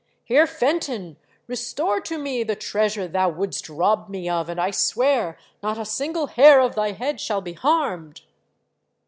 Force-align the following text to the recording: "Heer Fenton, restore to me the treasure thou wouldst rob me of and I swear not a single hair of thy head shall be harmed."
"Heer 0.31 0.47
Fenton, 0.47 1.17
restore 1.45 2.01
to 2.01 2.17
me 2.17 2.41
the 2.41 2.55
treasure 2.55 3.07
thou 3.07 3.29
wouldst 3.29 3.69
rob 3.69 4.09
me 4.09 4.27
of 4.27 4.49
and 4.49 4.59
I 4.59 4.71
swear 4.71 5.37
not 5.61 5.77
a 5.77 5.85
single 5.85 6.25
hair 6.25 6.59
of 6.59 6.73
thy 6.73 6.93
head 6.93 7.21
shall 7.21 7.41
be 7.41 7.53
harmed." 7.53 8.21